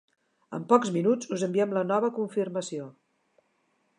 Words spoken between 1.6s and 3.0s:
la nova confirmació.